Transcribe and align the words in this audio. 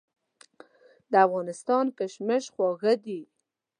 د 1.11 1.13
افغانستان 1.27 1.85
کشمش 1.97 2.43
خواږه 2.53 2.93
دي. 3.05 3.21